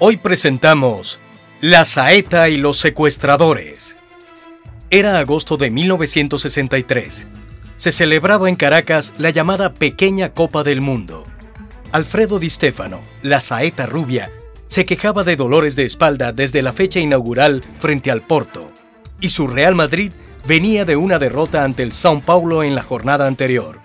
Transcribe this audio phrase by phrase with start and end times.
[0.00, 1.20] Hoy presentamos
[1.60, 3.96] La Saeta y los secuestradores.
[4.90, 7.28] Era agosto de 1963.
[7.76, 11.26] Se celebraba en Caracas la llamada Pequeña Copa del Mundo.
[11.92, 14.32] Alfredo Di Stefano, la Saeta rubia,
[14.66, 18.72] se quejaba de dolores de espalda desde la fecha inaugural frente al Porto,
[19.20, 20.10] y su Real Madrid
[20.44, 23.78] venía de una derrota ante el São Paulo en la jornada anterior.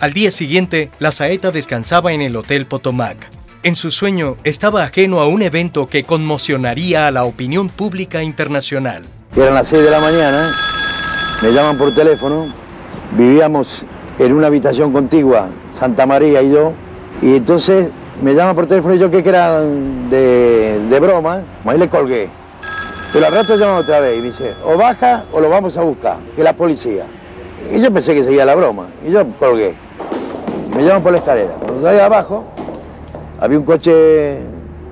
[0.00, 3.41] Al día siguiente, la Saeta descansaba en el Hotel Potomac.
[3.64, 9.04] En su sueño estaba ajeno a un evento que conmocionaría a la opinión pública internacional.
[9.36, 10.50] Eran las 6 de la mañana,
[11.40, 12.52] me llaman por teléfono,
[13.12, 13.84] vivíamos
[14.18, 16.72] en una habitación contigua, Santa María y yo,
[17.22, 17.90] y entonces
[18.20, 22.28] me llaman por teléfono y yo que era de, broma, ahí le colgué.
[23.12, 26.16] Pero al rato llaman otra vez y dice, o baja o lo vamos a buscar,
[26.34, 27.04] que la policía.
[27.72, 29.76] Y yo pensé que seguía la broma, y yo colgué.
[30.74, 31.54] Me llaman por la escalera.
[31.60, 32.51] Cuando salí abajo,
[33.42, 34.38] había un coche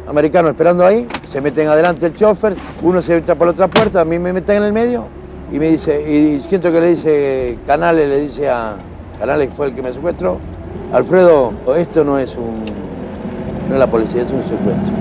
[0.08, 4.00] americano esperando ahí, se meten adelante el chofer, uno se entra por la otra puerta,
[4.00, 5.06] a mí me meten en el medio
[5.52, 8.74] y me dice, y siento que le dice, Canales le dice a,
[9.20, 10.40] Canales fue el que me secuestró,
[10.92, 12.64] Alfredo, esto no es un,
[13.68, 14.94] no es la policía, es un secuestro.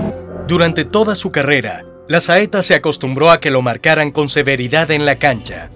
[0.46, 5.04] Durante toda su carrera, la Saeta se acostumbró a que lo marcaran con severidad en
[5.04, 5.70] la cancha.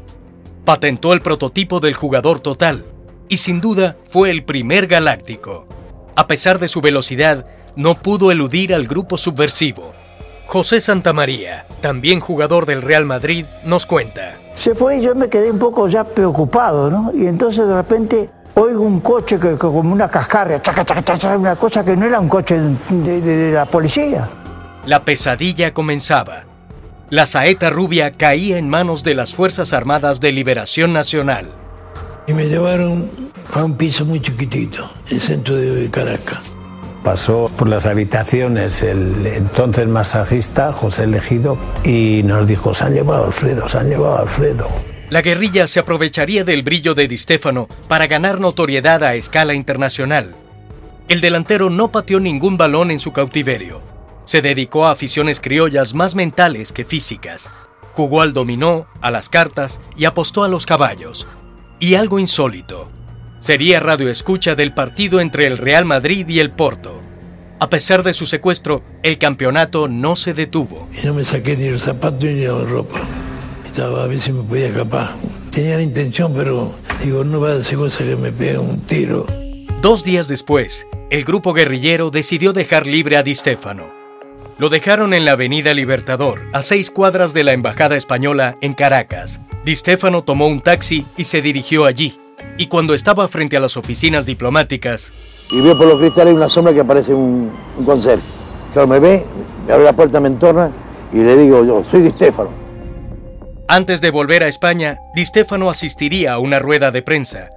[0.65, 2.85] Patentó el prototipo del jugador total
[3.29, 5.67] y sin duda fue el primer galáctico.
[6.17, 7.45] A pesar de su velocidad,
[7.77, 9.95] no pudo eludir al grupo subversivo.
[10.47, 14.39] José Santamaría, también jugador del Real Madrid, nos cuenta.
[14.55, 17.13] Se fue y yo me quedé un poco ya preocupado, ¿no?
[17.15, 20.63] Y entonces de repente oigo un coche que, como una cascarria,
[21.37, 24.29] una cosa que no era un coche de la policía.
[24.87, 26.45] La pesadilla comenzaba.
[27.11, 31.53] La saeta rubia caía en manos de las Fuerzas Armadas de Liberación Nacional.
[32.27, 33.11] Y me llevaron
[33.53, 36.54] a un piso muy chiquitito, en el centro de Caracas.
[37.05, 43.23] Pasó por las habitaciones el entonces masajista José Elegido y nos dijo, se han llevado
[43.23, 44.69] a Alfredo, se han llevado a Alfredo.
[45.11, 50.35] La guerrilla se aprovecharía del brillo de Di Stefano para ganar notoriedad a escala internacional.
[51.07, 53.95] El delantero no pateó ningún balón en su cautiverio
[54.25, 57.51] se dedicó a aficiones criollas más mentales que físicas.
[57.93, 61.27] Jugó al dominó, a las cartas y apostó a los caballos.
[61.79, 62.89] Y algo insólito.
[63.45, 67.03] Sería radioescucha del partido entre el Real Madrid y el Porto.
[67.59, 70.89] A pesar de su secuestro, el campeonato no se detuvo.
[71.05, 72.99] No me saqué ni los zapatos ni la ropa.
[73.67, 75.11] Estaba a ver si me podía escapar.
[75.51, 76.75] Tenía la intención, pero
[77.05, 79.27] digo, no va a ser cosa que me pegue un tiro.
[79.83, 83.93] Dos días después, el grupo guerrillero decidió dejar libre a Di Stefano.
[84.57, 89.43] Lo dejaron en la Avenida Libertador, a seis cuadras de la Embajada Española en Caracas.
[89.67, 92.19] Di Stefano tomó un taxi y se dirigió allí.
[92.57, 95.13] Y cuando estaba frente a las oficinas diplomáticas...
[95.51, 98.25] Y veo por los cristales una sombra que parece un, un conserje.
[98.73, 99.25] Claro, me ve,
[99.67, 100.73] me abre la puerta, me entorna
[101.13, 102.51] y le digo yo, soy Di Stefano.
[103.69, 107.51] Antes de volver a España, Di Stefano asistiría a una rueda de prensa.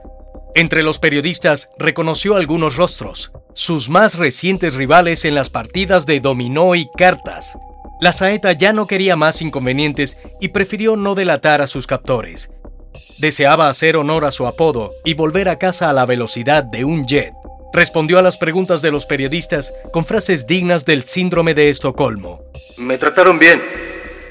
[0.53, 6.75] Entre los periodistas reconoció algunos rostros, sus más recientes rivales en las partidas de dominó
[6.75, 7.57] y cartas.
[7.99, 12.51] La saeta ya no quería más inconvenientes y prefirió no delatar a sus captores.
[13.19, 17.05] Deseaba hacer honor a su apodo y volver a casa a la velocidad de un
[17.05, 17.33] jet.
[17.73, 22.41] Respondió a las preguntas de los periodistas con frases dignas del síndrome de Estocolmo.
[22.77, 23.61] Me trataron bien,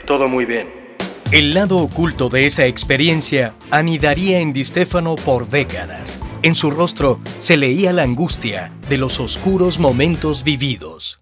[0.06, 0.86] todo muy bien.
[1.32, 6.18] El lado oculto de esa experiencia anidaría en Di Stefano por décadas.
[6.42, 11.20] En su rostro se leía la angustia de los oscuros momentos vividos.